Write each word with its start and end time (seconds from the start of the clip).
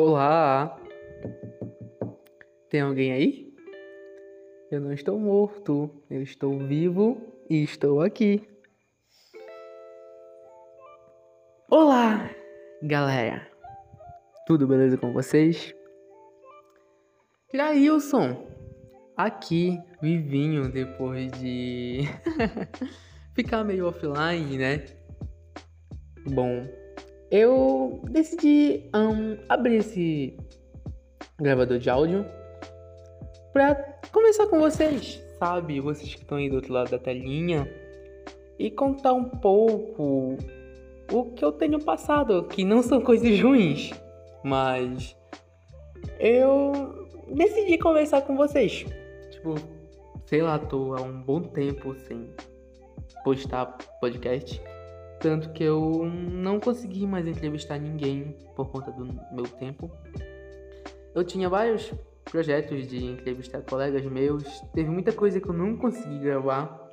Olá! 0.00 0.80
Tem 2.70 2.80
alguém 2.80 3.10
aí? 3.10 3.52
Eu 4.70 4.80
não 4.80 4.92
estou 4.92 5.18
morto, 5.18 5.90
eu 6.08 6.22
estou 6.22 6.56
vivo 6.56 7.20
e 7.50 7.64
estou 7.64 8.00
aqui. 8.00 8.48
Olá, 11.68 12.30
galera! 12.80 13.44
Tudo 14.46 14.68
beleza 14.68 14.96
com 14.96 15.12
vocês? 15.12 15.74
Jailson, 17.52 18.46
aqui, 19.16 19.80
vivinho, 20.00 20.70
depois 20.70 21.32
de 21.32 22.02
ficar 23.34 23.64
meio 23.64 23.88
offline, 23.88 24.58
né? 24.58 24.84
Bom, 26.24 26.62
eu 27.30 28.00
decidi 28.10 28.88
um, 28.94 29.36
abrir 29.48 29.76
esse 29.76 30.36
gravador 31.38 31.78
de 31.78 31.90
áudio 31.90 32.24
para 33.52 33.74
conversar 34.12 34.46
com 34.46 34.58
vocês, 34.58 35.22
sabe? 35.38 35.80
Vocês 35.80 36.14
que 36.14 36.22
estão 36.22 36.38
aí 36.38 36.48
do 36.48 36.56
outro 36.56 36.72
lado 36.72 36.90
da 36.90 36.98
telinha 36.98 37.68
e 38.58 38.70
contar 38.70 39.12
um 39.12 39.24
pouco 39.24 40.36
o 41.12 41.24
que 41.32 41.44
eu 41.44 41.52
tenho 41.52 41.82
passado, 41.82 42.44
que 42.44 42.64
não 42.64 42.82
são 42.82 43.00
coisas 43.00 43.40
ruins, 43.40 43.92
mas 44.42 45.16
eu 46.18 47.06
decidi 47.28 47.78
conversar 47.78 48.22
com 48.22 48.36
vocês. 48.36 48.84
Tipo, 49.30 49.54
sei 50.26 50.42
lá, 50.42 50.58
tô 50.58 50.94
há 50.94 51.02
um 51.02 51.22
bom 51.22 51.42
tempo 51.42 51.94
sem 52.00 52.28
postar 53.24 53.66
podcast. 54.00 54.60
Tanto 55.20 55.52
que 55.52 55.64
eu 55.64 56.04
não 56.04 56.60
consegui 56.60 57.06
mais 57.06 57.26
entrevistar 57.26 57.78
ninguém 57.78 58.36
por 58.54 58.70
conta 58.70 58.92
do 58.92 59.04
meu 59.32 59.44
tempo. 59.58 59.90
Eu 61.14 61.24
tinha 61.24 61.48
vários 61.48 61.92
projetos 62.24 62.86
de 62.86 63.04
entrevistar 63.04 63.62
colegas 63.62 64.04
meus. 64.04 64.44
Teve 64.72 64.88
muita 64.88 65.12
coisa 65.12 65.40
que 65.40 65.48
eu 65.48 65.52
não 65.52 65.76
consegui 65.76 66.20
gravar. 66.20 66.88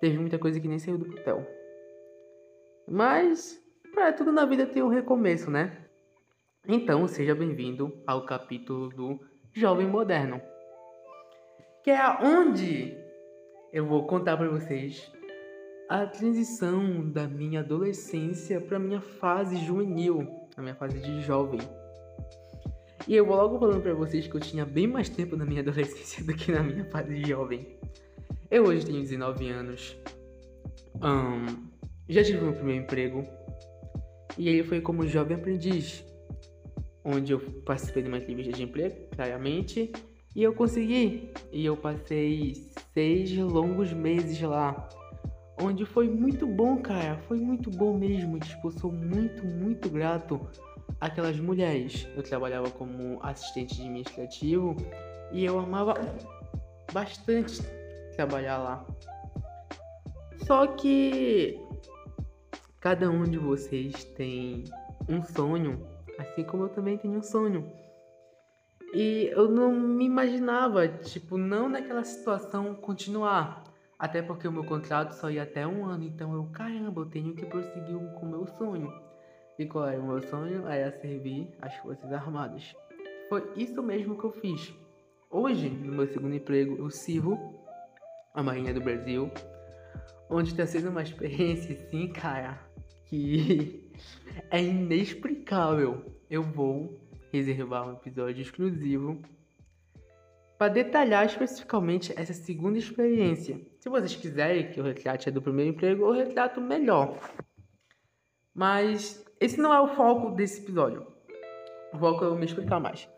Teve 0.00 0.16
muita 0.16 0.38
coisa 0.38 0.58
que 0.58 0.68
nem 0.68 0.78
saiu 0.78 0.96
do 0.96 1.12
papel. 1.14 1.46
Mas, 2.90 3.62
para 3.92 4.12
tudo 4.14 4.32
na 4.32 4.46
vida 4.46 4.64
tem 4.66 4.82
um 4.82 4.88
recomeço, 4.88 5.50
né? 5.50 5.84
Então, 6.66 7.06
seja 7.06 7.34
bem-vindo 7.34 7.92
ao 8.06 8.24
capítulo 8.24 8.88
do 8.88 9.20
Jovem 9.52 9.86
Moderno. 9.86 10.40
Que 11.84 11.90
é 11.90 12.18
onde 12.22 12.96
eu 13.72 13.84
vou 13.84 14.06
contar 14.06 14.36
para 14.36 14.48
vocês 14.48 15.12
a 15.88 16.04
transição 16.04 17.08
da 17.10 17.26
minha 17.26 17.60
adolescência 17.60 18.60
para 18.60 18.78
minha 18.78 19.00
fase 19.00 19.56
juvenil, 19.56 20.28
a 20.54 20.60
minha 20.60 20.74
fase 20.74 20.98
de 21.00 21.22
jovem. 21.22 21.60
E 23.06 23.14
eu 23.14 23.24
vou 23.24 23.36
logo 23.36 23.58
falando 23.58 23.80
para 23.80 23.94
vocês 23.94 24.26
que 24.26 24.34
eu 24.34 24.40
tinha 24.40 24.66
bem 24.66 24.86
mais 24.86 25.08
tempo 25.08 25.34
na 25.34 25.46
minha 25.46 25.62
adolescência 25.62 26.22
do 26.22 26.34
que 26.34 26.52
na 26.52 26.62
minha 26.62 26.84
fase 26.84 27.14
de 27.14 27.26
jovem. 27.26 27.78
Eu 28.50 28.64
hoje 28.64 28.84
tenho 28.84 29.00
19 29.00 29.48
anos. 29.48 29.96
Um, 30.96 31.68
já 32.06 32.22
tive 32.22 32.42
meu 32.42 32.52
primeiro 32.52 32.84
emprego. 32.84 33.24
E 34.36 34.46
ele 34.46 34.64
foi 34.64 34.82
como 34.82 35.06
jovem 35.06 35.36
aprendiz, 35.36 36.04
onde 37.02 37.32
eu 37.32 37.40
participei 37.64 38.02
de 38.02 38.08
uma 38.08 38.18
entrevista 38.18 38.52
de 38.52 38.62
emprego, 38.62 39.08
claramente, 39.16 39.90
e 40.36 40.42
eu 40.42 40.52
consegui. 40.52 41.30
E 41.50 41.64
eu 41.64 41.76
passei 41.76 42.70
seis 42.92 43.34
longos 43.36 43.92
meses 43.92 44.40
lá 44.42 44.88
onde 45.60 45.84
foi 45.84 46.08
muito 46.08 46.46
bom, 46.46 46.78
cara. 46.78 47.18
Foi 47.28 47.38
muito 47.38 47.70
bom 47.70 47.96
mesmo. 47.96 48.38
Tipo, 48.38 48.70
sou 48.70 48.92
muito, 48.92 49.44
muito 49.44 49.88
grato 49.88 50.40
àquelas 51.00 51.38
mulheres. 51.38 52.06
Eu 52.16 52.22
trabalhava 52.22 52.70
como 52.70 53.18
assistente 53.22 53.80
administrativo 53.80 54.76
e 55.32 55.44
eu 55.44 55.58
amava 55.58 55.94
bastante 56.92 57.60
trabalhar 58.14 58.58
lá. 58.58 58.86
Só 60.46 60.66
que 60.66 61.60
cada 62.80 63.10
um 63.10 63.24
de 63.24 63.38
vocês 63.38 64.04
tem 64.04 64.64
um 65.08 65.22
sonho, 65.22 65.86
assim 66.18 66.44
como 66.44 66.64
eu 66.64 66.68
também 66.68 66.96
tenho 66.96 67.18
um 67.18 67.22
sonho. 67.22 67.70
E 68.94 69.28
eu 69.32 69.50
não 69.50 69.72
me 69.72 70.06
imaginava, 70.06 70.88
tipo, 70.88 71.36
não 71.36 71.68
naquela 71.68 72.04
situação 72.04 72.74
continuar. 72.74 73.64
Até 73.98 74.22
porque 74.22 74.46
o 74.46 74.52
meu 74.52 74.64
contrato 74.64 75.12
só 75.12 75.28
ia 75.28 75.42
até 75.42 75.66
um 75.66 75.84
ano, 75.84 76.04
então 76.04 76.32
eu, 76.32 76.44
caramba, 76.52 77.00
eu 77.00 77.06
tenho 77.06 77.34
que 77.34 77.44
prosseguir 77.44 77.98
com 78.14 78.26
o 78.26 78.30
meu 78.30 78.46
sonho. 78.46 78.92
E 79.58 79.66
qual 79.66 79.88
era 79.88 80.00
o 80.00 80.06
meu 80.06 80.22
sonho? 80.22 80.68
Era 80.68 80.92
servir 81.00 81.50
as 81.60 81.74
Forças 81.78 82.12
Armadas. 82.12 82.76
Foi 83.28 83.52
isso 83.56 83.82
mesmo 83.82 84.16
que 84.16 84.24
eu 84.24 84.30
fiz. 84.30 84.72
Hoje, 85.28 85.68
no 85.68 85.92
meu 85.92 86.06
segundo 86.06 86.34
emprego, 86.34 86.76
eu 86.78 86.88
sirvo 86.90 87.36
a 88.32 88.40
Marinha 88.40 88.72
do 88.72 88.80
Brasil, 88.80 89.30
onde 90.30 90.50
está 90.50 90.64
sendo 90.64 90.90
uma 90.90 91.02
experiência, 91.02 91.74
assim, 91.76 92.06
cara, 92.12 92.56
que 93.06 93.90
é 94.48 94.62
inexplicável. 94.62 96.04
Eu 96.30 96.44
vou 96.44 97.00
reservar 97.32 97.88
um 97.88 97.94
episódio 97.94 98.42
exclusivo 98.42 99.20
para 100.58 100.72
detalhar 100.72 101.24
especificamente 101.24 102.12
essa 102.16 102.34
segunda 102.34 102.76
experiência. 102.76 103.60
Se 103.78 103.88
vocês 103.88 104.16
quiserem 104.16 104.72
que 104.72 104.80
eu 104.80 104.84
retrate 104.84 105.28
a 105.28 105.32
do 105.32 105.40
primeiro 105.40 105.70
emprego, 105.70 106.04
eu 106.04 106.10
retrato 106.10 106.60
melhor. 106.60 107.16
Mas 108.52 109.24
esse 109.40 109.56
não 109.60 109.72
é 109.72 109.80
o 109.80 109.94
foco 109.94 110.32
desse 110.32 110.60
episódio. 110.60 111.06
O 111.94 111.98
foco 111.98 112.24
é 112.24 112.26
eu 112.26 112.34
me 112.34 112.44
explicar 112.44 112.80
mais. 112.80 113.08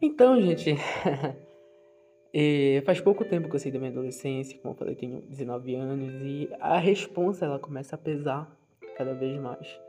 Então, 0.00 0.42
gente, 0.42 0.74
é, 2.34 2.82
faz 2.84 3.00
pouco 3.00 3.24
tempo 3.24 3.48
que 3.48 3.54
eu 3.54 3.60
saí 3.60 3.70
da 3.70 3.78
minha 3.78 3.92
adolescência, 3.92 4.58
como 4.58 4.74
eu 4.74 4.78
falei, 4.78 4.96
tenho 4.96 5.22
19 5.22 5.76
anos, 5.76 6.12
e 6.20 6.50
a 6.58 6.78
responsa 6.78 7.46
ela 7.46 7.60
começa 7.60 7.94
a 7.94 7.98
pesar 7.98 8.50
cada 8.96 9.14
vez 9.14 9.40
mais. 9.40 9.80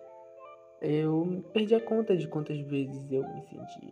Eu 0.80 1.44
perdi 1.52 1.74
a 1.74 1.82
conta 1.82 2.16
de 2.16 2.28
quantas 2.28 2.60
vezes 2.60 3.12
eu 3.12 3.24
me 3.24 3.42
senti 3.42 3.92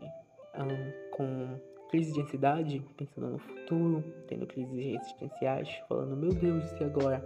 com 1.12 1.60
crise 1.92 2.14
de 2.14 2.22
ansiedade, 2.22 2.82
pensando 2.96 3.32
no 3.32 3.38
futuro, 3.38 4.04
tendo 4.26 4.48
crises 4.48 5.02
existenciais, 5.02 5.70
falando, 5.90 6.16
meu 6.16 6.34
Deus, 6.34 6.72
e 6.80 6.84
agora? 6.86 7.22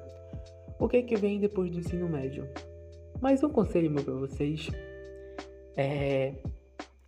O 0.80 0.90
que 0.90 0.98
é 0.98 1.02
que 1.03 1.16
vem 1.16 1.40
depois 1.40 1.72
do 1.72 1.80
ensino 1.80 2.09
médio? 2.09 2.50
Mas 3.22 3.44
um 3.44 3.50
conselho 3.50 3.90
meu 3.90 4.03
pra 4.03 4.16
vocês 4.16 4.70
é. 5.78 6.34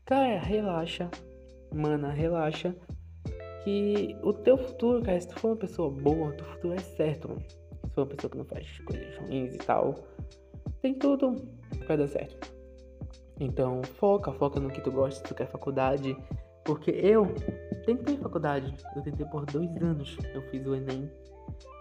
Cara, 0.06 0.40
relaxa. 0.40 1.09
Mana, 1.73 2.12
relaxa. 2.12 2.73
Que 3.63 4.16
o 4.24 4.31
teu 4.31 4.57
futuro, 4.57 5.03
cara, 5.03 5.19
se 5.19 5.28
tu 5.28 5.38
for 5.39 5.50
uma 5.50 5.57
pessoa 5.57 5.89
boa, 5.89 6.31
teu 6.34 6.45
futuro 6.45 6.74
é 6.75 6.79
certo, 6.79 7.28
mano. 7.28 7.41
Se 7.41 7.94
for 7.94 8.01
uma 8.01 8.07
pessoa 8.07 8.31
que 8.31 8.38
não 8.38 8.45
faz 8.45 8.79
coisas 8.79 9.18
ruins 9.18 9.56
e 9.56 9.57
tal, 9.57 9.95
tem 10.81 10.94
tudo 10.94 11.35
pra 11.85 11.97
dar 11.97 12.07
certo. 12.07 12.56
Então, 13.39 13.84
foca, 13.84 14.31
foca 14.31 14.59
no 14.59 14.69
que 14.69 14.81
tu 14.81 14.91
gosta, 14.91 15.19
se 15.19 15.24
tu 15.24 15.35
quer 15.35 15.47
faculdade, 15.47 16.16
porque 16.67 16.91
eu 16.91 17.33
tentei 17.85 18.17
faculdade, 18.17 18.75
eu 18.94 19.01
tentei 19.01 19.25
por 19.25 19.45
dois 19.45 19.73
anos. 19.81 20.17
Eu 20.33 20.41
fiz 20.51 20.67
o 20.67 20.75
Enem, 20.75 21.09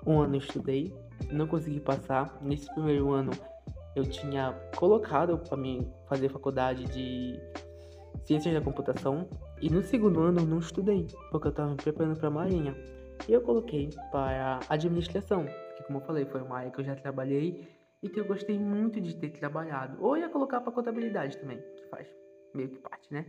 um 0.06 0.20
ano 0.20 0.36
eu 0.36 0.38
estudei, 0.38 0.94
não 1.32 1.48
consegui 1.48 1.80
passar. 1.80 2.38
Nesse 2.40 2.72
primeiro 2.72 3.10
ano 3.10 3.32
eu 3.96 4.04
tinha 4.04 4.52
colocado 4.76 5.36
para 5.38 5.56
mim 5.56 5.92
fazer 6.08 6.28
faculdade 6.28 6.84
de 6.84 7.40
Ciências 8.24 8.54
da 8.54 8.60
Computação 8.60 9.28
e 9.60 9.68
no 9.68 9.82
segundo 9.82 10.22
ano 10.22 10.40
eu 10.40 10.46
não 10.46 10.60
estudei, 10.60 11.08
porque 11.32 11.48
eu 11.48 11.50
estava 11.50 11.70
me 11.70 11.76
preparando 11.76 12.18
para 12.18 12.30
Marinha. 12.30 12.74
E 13.28 13.32
eu 13.32 13.40
coloquei 13.40 13.90
para 14.12 14.60
administração, 14.68 15.46
que 15.76 15.82
como 15.82 15.98
eu 15.98 16.02
falei, 16.02 16.26
foi 16.26 16.42
uma 16.42 16.58
área 16.58 16.70
que 16.70 16.80
eu 16.80 16.84
já 16.84 16.94
trabalhei 16.94 17.66
e 18.00 18.08
que 18.08 18.20
eu 18.20 18.24
gostei 18.24 18.56
muito 18.56 19.00
de 19.00 19.16
ter 19.16 19.30
trabalhado. 19.30 19.96
Ou 20.00 20.16
ia 20.16 20.28
colocar 20.28 20.60
para 20.60 20.70
contabilidade 20.70 21.36
também, 21.38 21.58
que 21.76 21.86
faz 21.88 22.06
meio 22.54 22.68
que 22.68 22.78
parte, 22.78 23.12
né? 23.12 23.26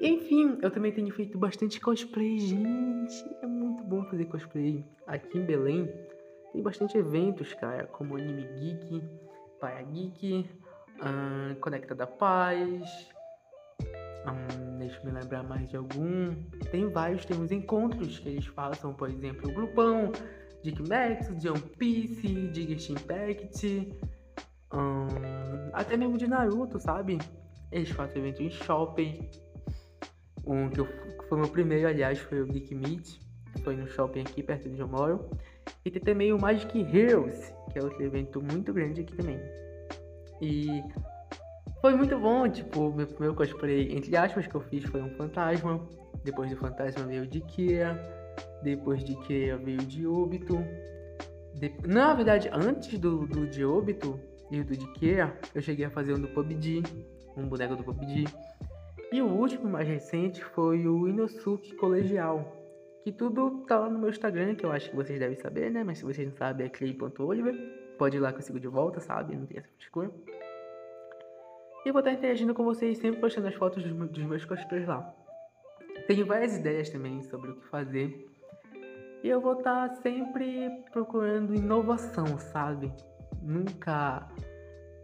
Enfim, 0.00 0.58
eu 0.62 0.70
também 0.70 0.92
tenho 0.92 1.12
feito 1.12 1.38
bastante 1.38 1.80
cosplay, 1.80 2.38
gente. 2.38 3.24
É 3.42 3.46
muito 3.46 3.82
bom 3.84 4.04
fazer 4.04 4.26
cosplay. 4.26 4.84
Aqui 5.06 5.38
em 5.38 5.44
Belém 5.44 5.88
tem 6.52 6.62
bastante 6.62 6.96
eventos, 6.96 7.52
cara, 7.54 7.86
como 7.86 8.16
Anime 8.16 8.46
Geek, 8.58 9.02
Paia 9.60 9.82
Geek, 9.82 10.48
um, 11.02 11.54
Conecta 11.56 11.94
da 11.94 12.06
Paz. 12.06 13.08
Um, 14.26 14.78
deixa 14.78 14.98
eu 15.00 15.04
me 15.04 15.10
lembrar 15.12 15.42
mais 15.42 15.68
de 15.68 15.76
algum. 15.76 16.34
Tem 16.70 16.88
vários, 16.88 17.24
tem 17.24 17.38
uns 17.38 17.50
encontros 17.50 18.18
que 18.18 18.28
eles 18.28 18.46
façam, 18.46 18.94
por 18.94 19.10
exemplo, 19.10 19.50
o 19.50 19.54
Grupão, 19.54 20.12
Dick 20.62 20.80
Max, 20.88 21.28
One 21.28 21.60
Piece, 21.76 22.52
Genshin 22.54 22.92
Impact, 22.92 23.92
um, 24.72 25.70
até 25.72 25.96
mesmo 25.96 26.16
de 26.16 26.26
Naruto, 26.26 26.78
sabe? 26.80 27.18
Eles 27.70 27.90
fazem 27.90 28.18
eventos 28.18 28.40
em 28.40 28.50
shopping. 28.50 29.28
Um 30.46 30.68
que, 30.68 30.80
eu, 30.80 30.86
que 30.86 31.28
foi 31.28 31.38
meu 31.38 31.48
primeiro, 31.48 31.88
aliás, 31.88 32.18
foi 32.18 32.40
o 32.42 32.46
Geek 32.46 32.74
Meet, 32.74 33.18
foi 33.62 33.76
no 33.76 33.86
shopping 33.86 34.20
aqui 34.20 34.42
perto 34.42 34.64
de 34.64 34.70
onde 34.70 34.80
eu 34.80 34.88
moro. 34.88 35.30
E 35.84 35.90
tem 35.90 36.02
também 36.02 36.32
o 36.32 36.38
Magic 36.38 36.78
Heroes, 36.78 37.52
que 37.72 37.78
é 37.78 37.82
outro 37.82 38.02
evento 38.02 38.42
muito 38.42 38.72
grande 38.72 39.00
aqui 39.00 39.16
também. 39.16 39.38
E 40.40 40.82
Foi 41.80 41.94
muito 41.94 42.18
bom, 42.18 42.48
tipo, 42.48 42.92
meu 42.94 43.06
primeiro 43.06 43.34
cosplay, 43.34 43.92
entre 43.94 44.16
aspas, 44.16 44.46
que 44.46 44.54
eu 44.54 44.60
fiz 44.62 44.84
foi 44.84 45.02
um 45.02 45.10
fantasma. 45.16 45.86
Depois 46.24 46.50
do 46.50 46.56
fantasma 46.56 47.04
veio 47.04 47.26
de 47.26 47.40
Kia. 47.42 48.00
Depois 48.62 49.04
de 49.04 49.14
Kia 49.26 49.58
veio 49.58 49.78
de 49.78 50.06
Obito. 50.06 50.56
De... 51.54 51.72
Na 51.86 52.14
verdade, 52.14 52.48
antes 52.52 52.98
do, 52.98 53.26
do 53.26 53.46
de 53.46 53.64
Obito 53.64 54.18
e 54.50 54.62
do 54.62 54.74
de 54.74 54.86
Kia, 54.94 55.36
eu 55.54 55.60
cheguei 55.60 55.84
a 55.84 55.90
fazer 55.90 56.14
um 56.14 56.20
do 56.20 56.28
PUBG, 56.28 56.82
um 57.36 57.46
boneco 57.46 57.76
do 57.76 57.84
PUBG. 57.84 58.24
E 59.12 59.22
o 59.22 59.26
último, 59.26 59.68
mais 59.68 59.86
recente, 59.86 60.42
foi 60.42 60.86
o 60.86 61.08
Inosuke 61.08 61.74
Colegial. 61.76 62.52
Que 63.04 63.12
tudo 63.12 63.64
tá 63.66 63.78
lá 63.78 63.90
no 63.90 63.98
meu 63.98 64.08
Instagram, 64.08 64.54
que 64.54 64.64
eu 64.64 64.72
acho 64.72 64.90
que 64.90 64.96
vocês 64.96 65.18
devem 65.18 65.36
saber, 65.36 65.70
né? 65.70 65.84
Mas 65.84 65.98
se 65.98 66.04
vocês 66.04 66.26
não 66.26 66.34
sabem, 66.36 66.66
é 66.66 66.70
clay.oliver. 66.70 67.54
Pode 67.98 68.16
ir 68.16 68.20
lá 68.20 68.32
que 68.32 68.38
eu 68.38 68.42
sigo 68.42 68.58
de 68.58 68.66
volta, 68.66 69.00
sabe? 69.00 69.36
Não 69.36 69.46
tem 69.46 69.58
essa 69.58 69.68
frescura. 69.76 70.10
E 71.84 71.92
vou 71.92 71.98
estar 72.00 72.12
interagindo 72.12 72.54
com 72.54 72.64
vocês, 72.64 72.96
sempre 72.98 73.20
postando 73.20 73.46
as 73.46 73.54
fotos 73.54 73.84
dos 73.84 74.24
meus 74.24 74.44
cosplays 74.44 74.86
lá. 74.86 75.14
Tenho 76.06 76.24
várias 76.24 76.56
ideias 76.56 76.88
também 76.88 77.22
sobre 77.22 77.50
o 77.50 77.56
que 77.56 77.66
fazer. 77.68 78.26
E 79.22 79.28
eu 79.28 79.40
vou 79.40 79.58
estar 79.58 79.94
sempre 79.96 80.70
procurando 80.90 81.54
inovação, 81.54 82.38
sabe? 82.38 82.92
Nunca 83.42 84.26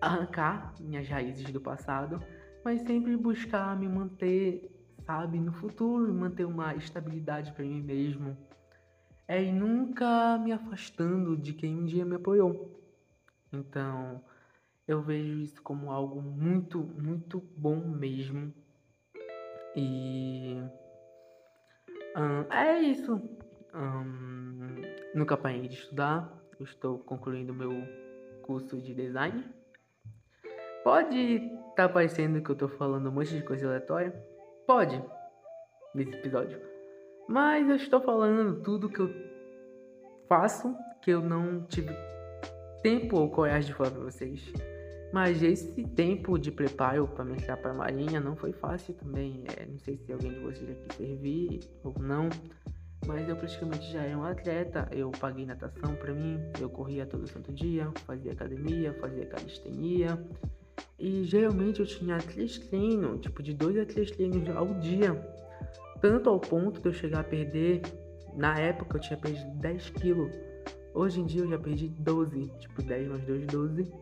arrancar 0.01 0.75
minhas 0.81 1.07
raízes 1.07 1.51
do 1.51 1.61
passado, 1.61 2.23
mas 2.65 2.81
sempre 2.83 3.17
buscar 3.17 3.77
me 3.79 3.89
manter, 3.89 4.71
sabe, 5.05 5.39
no 5.39 5.53
futuro, 5.53 6.13
manter 6.13 6.45
uma 6.45 6.75
estabilidade 6.75 7.53
para 7.53 7.65
mim 7.65 7.81
mesmo. 7.81 8.37
É 9.27 9.43
e 9.43 9.53
nunca 9.53 10.39
me 10.39 10.53
afastando 10.53 11.37
de 11.37 11.53
quem 11.53 11.77
um 11.77 11.85
dia 11.85 12.05
me 12.05 12.17
apoiou. 12.17 12.81
Então, 13.53 14.21
eu 14.87 15.01
vejo 15.01 15.39
isso 15.39 15.63
como 15.63 15.91
algo 15.91 16.21
muito, 16.21 16.79
muito 16.79 17.41
bom 17.57 17.77
mesmo. 17.77 18.53
E 19.77 20.57
um, 22.17 22.53
é 22.53 22.81
isso. 22.81 23.23
Um, 23.73 24.83
nunca 25.15 25.37
parei 25.37 25.69
de 25.69 25.75
estudar. 25.75 26.37
Eu 26.59 26.65
estou 26.65 26.99
concluindo 26.99 27.55
meu 27.55 27.71
curso 28.43 28.81
de 28.81 28.95
design. 28.95 29.45
Pode 30.83 31.60
tá 31.77 31.89
parecendo 31.89 32.43
que 32.43 32.51
eu 32.51 32.55
estou 32.55 32.69
falando 32.69 33.09
um 33.09 33.13
monte 33.13 33.37
de 33.37 33.43
coisa 33.43 33.67
aleatória. 33.67 34.13
Pode, 34.67 35.03
nesse 35.95 36.15
episódio. 36.15 36.61
Mas 37.29 37.69
eu 37.69 37.77
estou 37.77 38.01
falando 38.01 38.63
tudo 38.63 38.89
que 38.89 39.01
eu 39.01 39.11
faço 40.29 40.75
que 41.03 41.11
eu 41.11 41.21
não 41.21 41.65
tive 41.65 41.95
tempo 42.83 43.17
ou 43.17 43.31
coragem 43.31 43.71
de 43.71 43.75
falar 43.75 43.91
para 43.91 44.03
vocês. 44.03 44.53
Mas 45.13 45.43
esse 45.43 45.83
tempo 45.89 46.39
de 46.39 46.53
preparo 46.53 47.09
para 47.09 47.25
me 47.25 47.33
entrar 47.33 47.57
para 47.57 47.75
Marinha 47.75 48.21
não 48.21 48.37
foi 48.37 48.53
fácil 48.53 48.95
também. 48.95 49.43
É, 49.57 49.67
não 49.67 49.79
sei 49.79 49.97
se 49.97 50.13
alguém 50.13 50.33
de 50.33 50.39
vocês 50.39 50.69
já 50.69 50.75
quis 50.75 50.97
servir 50.97 51.61
ou 51.83 51.95
não. 51.99 52.29
Mas 53.07 53.29
eu 53.29 53.35
praticamente 53.35 53.91
já 53.91 54.03
era 54.03 54.17
um 54.17 54.25
atleta. 54.25 54.89
Eu 54.93 55.11
paguei 55.11 55.45
natação 55.45 55.97
para 55.97 56.13
mim. 56.15 56.39
Eu 56.61 56.71
corria 56.71 57.07
todo 57.07 57.27
santo 57.27 57.53
dia. 57.53 57.91
Fazia 58.07 58.33
academia, 58.33 58.93
fazia 59.01 59.27
calistenia. 59.27 60.19
E 61.01 61.25
geralmente 61.25 61.81
eu 61.81 61.87
tinha 61.87 62.19
três 62.19 62.59
treinos, 62.59 63.23
tipo 63.23 63.43
de 63.43 63.55
dois 63.55 63.79
a 63.79 63.87
três 63.87 64.11
treinos 64.11 64.47
ao 64.51 64.67
dia. 64.75 65.15
Tanto 65.99 66.29
ao 66.29 66.39
ponto 66.39 66.79
de 66.79 66.87
eu 66.87 66.93
chegar 66.93 67.21
a 67.21 67.25
perder. 67.25 67.81
Na 68.37 68.59
época 68.59 68.99
eu 68.99 69.01
tinha 69.01 69.19
perdido 69.19 69.51
10 69.57 69.91
quilos. 69.91 70.31
Hoje 70.93 71.21
em 71.21 71.25
dia 71.25 71.41
eu 71.41 71.49
já 71.49 71.59
perdi 71.59 71.89
12. 71.89 72.53
Tipo 72.59 72.83
10 72.83 73.09
mais 73.09 73.25
2, 73.25 73.47
12. 73.47 73.93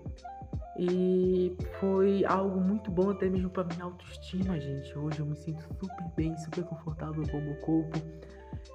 E 0.76 1.56
foi 1.78 2.24
algo 2.24 2.60
muito 2.60 2.90
bom 2.90 3.10
até 3.10 3.28
mesmo 3.28 3.50
para 3.50 3.64
minha 3.64 3.84
autoestima, 3.84 4.60
gente. 4.60 4.96
Hoje 4.98 5.20
eu 5.20 5.26
me 5.26 5.36
sinto 5.36 5.62
super 5.62 6.04
bem, 6.16 6.36
super 6.36 6.64
confortável 6.64 7.22
com 7.28 7.38
o 7.38 7.42
meu 7.42 7.56
corpo. 7.56 7.98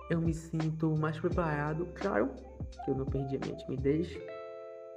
Eu 0.09 0.21
me 0.21 0.33
sinto 0.33 0.95
mais 0.97 1.19
preparado. 1.19 1.87
Claro 1.95 2.29
que 2.85 2.91
eu 2.91 2.95
não 2.95 3.05
perdi 3.05 3.35
a 3.35 3.39
minha 3.39 3.55
timidez, 3.57 4.17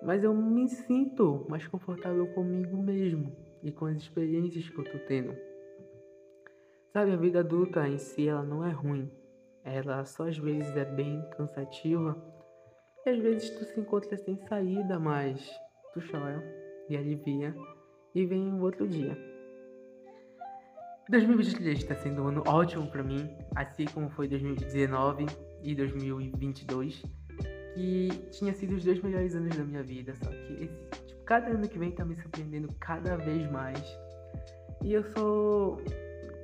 mas 0.06 0.23
eu 0.23 0.32
me 0.32 0.69
sinto 0.69 1.44
mais 1.49 1.67
confortável 1.67 2.29
comigo 2.29 2.81
mesmo 2.81 3.37
e 3.61 3.73
com 3.73 3.87
as 3.87 3.97
experiências 3.97 4.69
que 4.69 4.79
eu 4.79 4.85
tô 4.85 4.99
tendo. 5.00 5.37
Sabe, 6.93 7.11
a 7.11 7.17
vida 7.17 7.41
adulta 7.41 7.87
em 7.88 7.99
si 7.99 8.29
ela 8.29 8.44
não 8.44 8.64
é 8.64 8.70
ruim. 8.70 9.11
Ela 9.64 10.05
só 10.05 10.29
às 10.29 10.38
vezes 10.38 10.76
é 10.76 10.85
bem 10.85 11.20
cansativa. 11.37 12.17
E 13.05 13.11
às 13.11 13.19
vezes 13.19 13.50
tu 13.50 13.64
se 13.64 13.81
encontra 13.81 14.17
sem 14.17 14.37
saída, 14.47 14.97
mas 14.97 15.44
tu 15.93 16.00
chora 16.09 16.41
e 16.88 16.97
alivia 16.97 17.52
e 18.14 18.25
vem 18.25 18.55
o 18.55 18.62
outro 18.62 18.87
dia. 18.87 19.19
2023 21.11 21.79
está 21.79 21.97
sendo 21.97 22.23
um 22.23 22.29
ano 22.29 22.44
ótimo 22.47 22.87
para 22.87 23.02
mim, 23.02 23.29
assim 23.56 23.87
como 23.87 24.09
foi 24.11 24.29
2019 24.29 25.26
e 25.64 25.75
2022, 25.75 27.02
que 27.76 28.08
tinha 28.31 28.55
sido 28.55 28.75
os 28.75 28.84
dois 28.84 29.02
melhores 29.02 29.34
anos 29.34 29.55
da 29.55 29.62
minha 29.62 29.82
vida, 29.82 30.14
só 30.17 30.31
que 30.31 30.64
esse, 30.64 31.06
tipo, 31.06 31.23
cada 31.26 31.49
ano 31.49 31.69
que 31.69 31.78
vem 31.78 31.90
tá 31.90 32.06
me 32.06 32.17
surpreendendo 32.17 32.73
cada 32.81 33.17
vez 33.19 33.50
mais. 33.50 33.78
E 34.82 34.94
eu 34.94 35.05
sou 35.05 35.82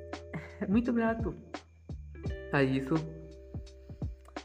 muito 0.68 0.92
grato 0.92 1.34
a 2.52 2.62
isso, 2.62 2.94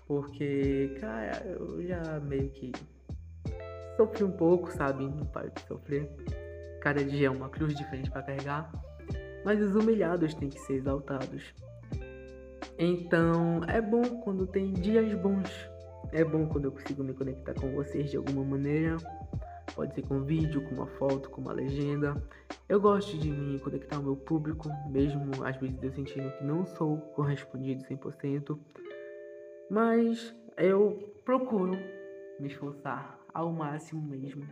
porque, 0.08 0.96
cara, 1.02 1.46
eu 1.46 1.86
já 1.86 2.22
meio 2.22 2.50
que 2.52 2.72
sofri 3.98 4.24
um 4.24 4.32
pouco, 4.32 4.72
sabe? 4.72 5.04
Não 5.04 5.26
paro 5.26 5.52
de 5.54 5.62
sofrer. 5.64 6.10
Cada 6.80 7.04
dia 7.04 7.28
é 7.28 7.30
uma 7.30 7.50
cruz 7.50 7.76
diferente 7.76 8.10
para 8.10 8.24
carregar. 8.24 8.72
Mas 9.44 9.60
os 9.62 9.76
humilhados 9.76 10.34
têm 10.36 10.48
que 10.48 10.60
ser 10.62 10.76
exaltados. 10.76 11.54
Então, 12.80 13.62
é 13.68 13.82
bom 13.82 14.04
quando 14.22 14.48
tem 14.48 14.72
dias 14.72 15.14
bons. 15.16 15.50
É 16.12 16.24
bom 16.24 16.48
quando 16.48 16.66
eu 16.66 16.72
consigo 16.72 17.04
me 17.04 17.14
conectar 17.14 17.54
com 17.54 17.72
vocês 17.74 18.10
de 18.10 18.18
alguma 18.18 18.44
maneira. 18.44 18.98
Pode 19.76 19.94
ser 19.94 20.02
com 20.08 20.22
vídeo, 20.22 20.64
com 20.64 20.76
uma 20.76 20.88
foto, 20.88 21.30
com 21.30 21.42
uma 21.42 21.52
legenda. 21.52 22.16
Eu 22.70 22.80
gosto 22.80 23.18
de 23.18 23.30
me 23.30 23.60
conectar 23.60 23.98
ao 23.98 24.04
meu 24.04 24.16
público, 24.16 24.70
mesmo 24.90 25.44
às 25.46 25.58
vezes 25.58 25.82
eu 25.84 25.92
sentindo 25.92 26.32
que 26.38 26.44
não 26.44 26.66
sou 26.66 26.98
correspondido 27.14 27.84
100%. 27.84 28.58
Mas 29.70 30.34
eu 30.58 31.14
procuro 31.26 31.78
me 32.40 32.48
esforçar 32.48 33.20
ao 33.34 33.52
máximo 33.52 34.02
mesmo 34.02 34.48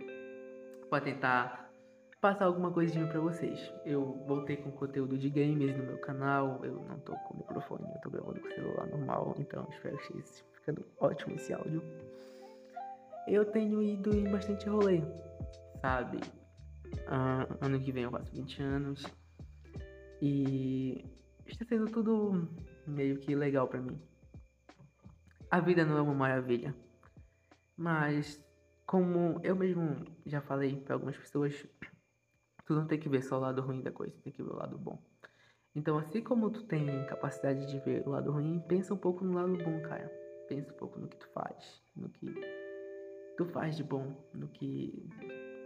para 0.90 1.04
tentar 1.04 1.72
passar 2.20 2.46
alguma 2.46 2.72
coisinha 2.72 3.08
para 3.08 3.20
vocês. 3.20 3.74
Eu 3.86 4.24
voltei 4.28 4.58
com 4.58 4.72
conteúdo 4.72 5.18
de 5.18 5.30
games 5.30 5.76
no 5.78 5.84
meu 5.84 5.98
canal, 6.00 6.60
eu 6.64 6.84
não 6.88 7.00
tô 7.00 7.14
com 7.14 7.38
microfone, 7.38 7.86
eu 7.94 8.02
tô 8.02 8.10
gravando 8.10 8.42
com 8.42 8.50
celular 8.52 8.88
normal, 8.88 9.36
então 9.40 9.68
espero 9.72 9.98
que 9.98 10.18
esteja 10.18 10.44
ficando 10.66 10.84
ótimo 11.00 11.36
esse 11.36 11.54
áudio. 11.54 11.84
Eu 13.28 13.46
tenho 13.46 13.82
ido 13.82 14.16
em 14.16 14.30
bastante 14.30 14.68
rolê, 14.68 15.02
sabe? 15.80 16.18
Uh, 17.08 17.58
ano 17.62 17.80
que 17.80 17.92
vem 17.92 18.04
eu 18.04 18.12
faço 18.12 18.32
20 18.32 18.62
anos 18.62 19.06
e 20.22 21.06
está 21.46 21.66
sendo 21.66 21.86
tudo 21.92 22.48
meio 22.88 23.18
que 23.20 23.36
legal 23.36 23.68
para 23.68 23.82
mim. 23.82 24.00
A 25.52 25.60
vida 25.60 25.86
não 25.86 25.98
é 25.98 26.02
uma 26.02 26.14
maravilha, 26.14 26.76
mas 27.78 28.44
como 28.86 29.40
eu 29.44 29.56
mesmo 29.56 30.04
já 30.26 30.42
falei 30.42 30.78
para 30.78 30.96
algumas 30.96 31.18
pessoas, 31.18 31.66
tu 32.66 32.74
não 32.74 32.88
tem 32.88 33.00
que 33.00 33.10
ver 33.10 33.24
só 33.24 33.38
o 33.38 33.42
lado 33.42 33.62
ruim 33.62 33.82
da 33.82 33.92
coisa, 33.92 34.16
tem 34.24 34.34
que 34.34 34.42
ver 34.42 34.52
o 34.52 34.58
lado 34.58 34.78
bom. 34.78 35.02
Então, 35.76 35.98
assim 35.98 36.22
como 36.22 36.50
tu 36.50 36.64
tem 36.64 37.06
capacidade 37.06 37.66
de 37.66 37.80
ver 37.80 38.08
o 38.08 38.12
lado 38.12 38.32
ruim, 38.32 38.64
pensa 38.68 38.94
um 38.94 38.98
pouco 38.98 39.26
no 39.26 39.34
lado 39.34 39.58
bom, 39.58 39.82
cara. 39.82 40.25
Pensa 40.48 40.72
um 40.72 40.78
pouco 40.78 41.00
no 41.00 41.08
que 41.08 41.18
tu 41.18 41.28
faz, 41.30 41.82
no 41.96 42.10
que 42.10 42.34
tu 43.38 43.46
faz 43.46 43.76
de 43.76 43.84
bom, 43.84 44.16
no 44.34 44.48
que, 44.48 45.10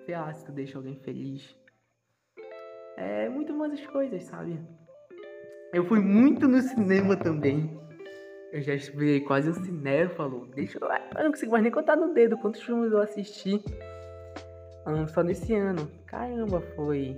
sei 0.05 0.15
lá, 0.15 0.33
se 0.33 0.45
tu 0.45 0.51
deixa 0.51 0.77
alguém 0.77 0.95
feliz. 0.95 1.55
É 2.97 3.29
muito 3.29 3.53
mais 3.53 3.73
as 3.73 3.85
coisas, 3.87 4.23
sabe? 4.23 4.59
Eu 5.73 5.85
fui 5.85 5.99
muito 5.99 6.47
no 6.47 6.61
cinema 6.61 7.15
também. 7.15 7.79
Eu 8.51 8.61
já 8.61 8.75
virei 8.75 9.21
quase 9.21 9.49
um 9.49 9.53
cinéfalo. 9.53 10.47
Deixa 10.47 10.79
eu. 10.79 10.87
Eu 10.87 11.23
não 11.23 11.31
consigo 11.31 11.51
mais 11.51 11.63
nem 11.63 11.71
contar 11.71 11.95
no 11.95 12.13
dedo 12.13 12.37
quantos 12.37 12.61
filmes 12.61 12.91
eu 12.91 12.99
assisti 12.99 13.63
um, 14.87 15.07
só 15.07 15.21
nesse 15.21 15.53
ano. 15.53 15.89
Caramba, 16.05 16.61
foi 16.75 17.15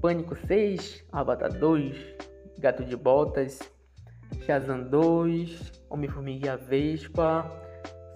Pânico 0.00 0.36
6, 0.46 1.04
Avatar 1.10 1.52
2, 1.58 1.96
Gato 2.58 2.84
de 2.84 2.96
Botas, 2.96 3.58
Shazam 4.48 4.82
2, 4.84 5.84
Homem-Formiga 5.90 6.46
e 6.46 6.48
a 6.48 6.56
Vespa, 6.56 7.44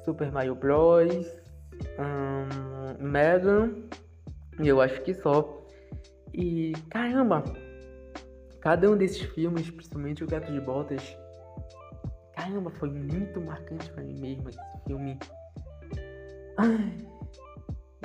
Super 0.03 0.33
Mario 0.33 0.55
Bros, 0.55 1.27
um, 1.99 3.05
Megan, 3.05 3.75
e 4.59 4.67
eu 4.67 4.81
acho 4.81 5.03
que 5.03 5.12
só. 5.12 5.62
E 6.33 6.73
caramba, 6.89 7.45
cada 8.62 8.91
um 8.91 8.97
desses 8.97 9.21
filmes, 9.21 9.71
principalmente 9.71 10.25
o 10.25 10.27
Gato 10.27 10.51
de 10.51 10.59
Botas, 10.59 11.15
Caramba, 12.35 12.71
foi 12.71 12.89
muito 12.89 13.39
marcante 13.43 13.91
para 13.91 14.03
mim 14.03 14.19
mesmo 14.19 14.49
esse 14.49 14.59
filme. 14.87 15.19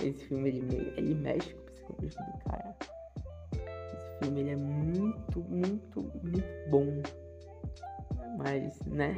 Esse 0.03 0.25
filme 0.25 0.49
ele, 0.49 0.93
ele 0.97 1.15
mexe 1.15 1.53
com 1.53 1.61
o 1.61 1.65
psicológico 1.95 2.23
do 2.23 2.43
cara. 2.43 2.75
filme 4.21 4.41
ele 4.41 4.49
é 4.49 4.55
muito, 4.57 5.39
muito, 5.39 6.01
muito 6.21 6.69
bom. 6.69 7.01
Mas, 8.37 8.79
né? 8.85 9.15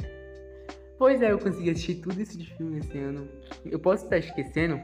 Pois 0.97 1.21
é, 1.21 1.31
eu 1.31 1.39
consegui 1.39 1.69
assistir 1.69 1.95
tudo 1.95 2.21
isso 2.21 2.37
de 2.37 2.45
filme 2.55 2.79
esse 2.79 2.97
ano. 2.97 3.27
Eu 3.65 3.79
posso 3.79 4.03
estar 4.03 4.17
esquecendo 4.17 4.79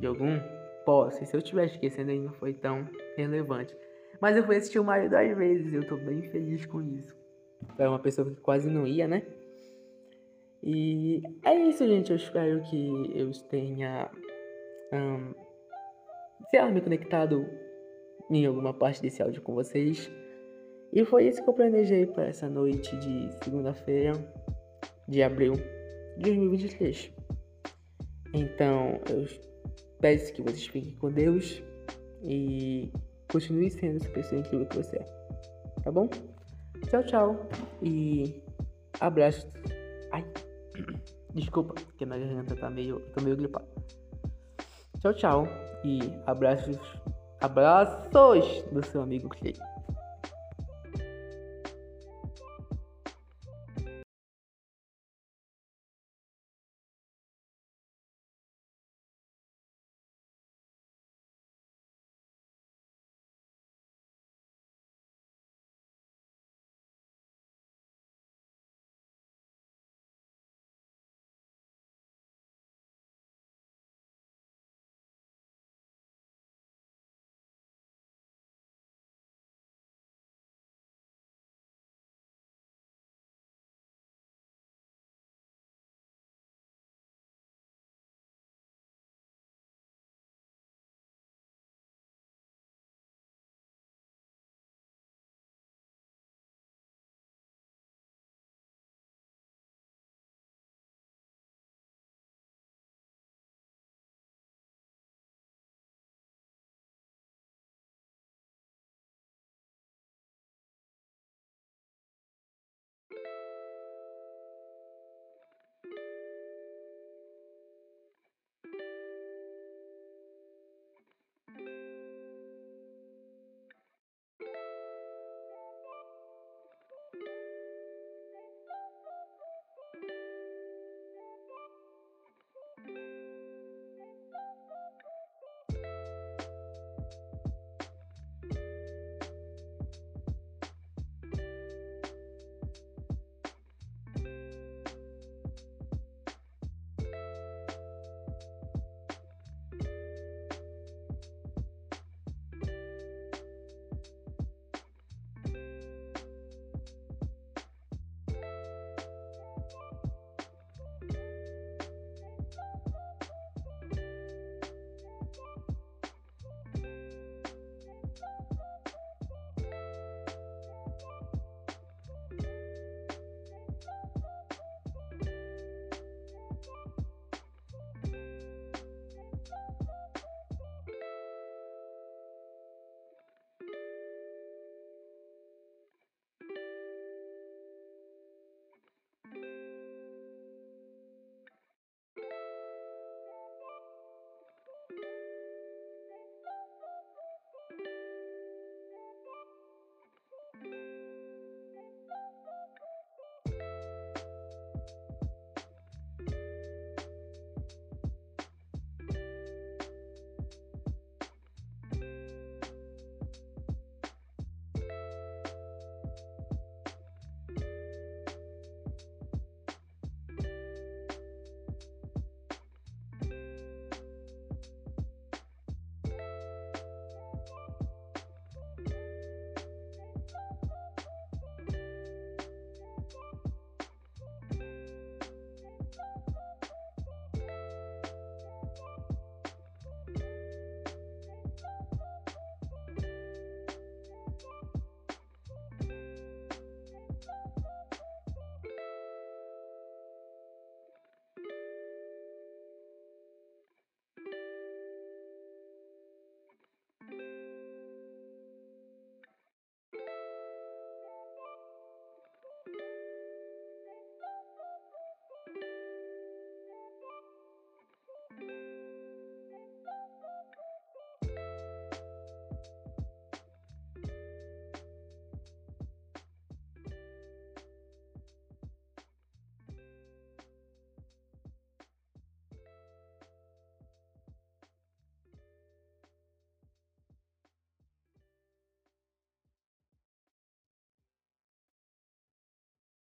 de 0.00 0.06
algum? 0.06 0.38
Posso. 0.84 1.22
E 1.22 1.26
se 1.26 1.36
eu 1.36 1.38
estiver 1.38 1.66
esquecendo, 1.66 2.10
aí 2.10 2.18
não 2.18 2.32
foi 2.32 2.54
tão 2.54 2.88
relevante. 3.16 3.74
Mas 4.20 4.36
eu 4.36 4.44
fui 4.44 4.56
assistir 4.56 4.78
o 4.78 4.84
Mario 4.84 5.10
duas 5.10 5.36
vezes. 5.36 5.72
Eu 5.72 5.86
tô 5.86 5.96
bem 5.96 6.22
feliz 6.30 6.66
com 6.66 6.82
isso. 6.82 7.16
É 7.78 7.88
uma 7.88 7.98
pessoa 7.98 8.28
que 8.28 8.40
quase 8.40 8.68
não 8.68 8.86
ia, 8.86 9.06
né? 9.06 9.22
E 10.62 11.22
é 11.44 11.54
isso, 11.54 11.86
gente. 11.86 12.10
Eu 12.10 12.16
espero 12.16 12.62
que 12.62 13.18
eu 13.18 13.30
tenha, 13.48 14.10
um, 14.92 15.34
sei 16.50 16.60
lá, 16.60 16.70
me 16.70 16.80
conectado 16.80 17.46
em 18.30 18.44
alguma 18.44 18.74
parte 18.74 19.00
desse 19.00 19.22
áudio 19.22 19.42
com 19.42 19.54
vocês. 19.54 20.10
E 20.92 21.04
foi 21.04 21.28
isso 21.28 21.42
que 21.42 21.48
eu 21.48 21.54
planejei 21.54 22.06
para 22.06 22.26
essa 22.26 22.48
noite 22.48 22.96
de 22.96 23.30
segunda-feira 23.44 24.12
de 25.06 25.22
abril 25.22 25.54
de 26.16 26.24
2023. 26.24 27.12
Então, 28.34 29.00
eu 29.08 29.26
peço 30.00 30.32
que 30.32 30.42
vocês 30.42 30.66
fiquem 30.66 30.94
com 30.96 31.10
Deus 31.10 31.62
e 32.22 32.90
continue 33.30 33.70
sendo 33.70 33.96
essa 33.96 34.08
pessoa 34.10 34.40
incrível 34.40 34.66
que 34.66 34.76
você 34.76 34.96
é. 34.96 35.04
Tá 35.82 35.90
bom? 35.90 36.08
Tchau, 36.88 37.02
tchau. 37.04 37.48
E 37.82 38.42
abraço. 39.00 39.50
Ai. 40.12 40.24
Desculpa, 41.34 41.74
porque 41.74 42.06
minha 42.06 42.18
garganta 42.18 42.56
tá 42.56 42.70
meio. 42.70 43.00
tô 43.14 43.22
meio 43.22 43.36
gripado. 43.36 43.66
Tchau, 45.00 45.14
tchau. 45.14 45.48
E 45.84 45.98
abraços. 46.26 46.78
Abraços 47.40 48.64
do 48.72 48.84
seu 48.84 49.02
amigo 49.02 49.28
Clay. 49.28 49.54